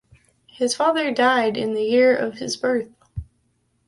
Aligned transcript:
His 0.47 0.73
father 0.73 1.11
died 1.11 1.57
in 1.57 1.75
the 1.75 1.83
year 1.83 2.15
of 2.17 2.39
his 2.39 2.57
birth. 2.57 2.89